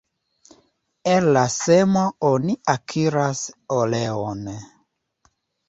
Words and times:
El 1.11 1.27
la 1.35 1.43
semo 1.57 2.07
oni 2.31 2.57
akiras 2.75 3.45
oleon. 3.79 4.45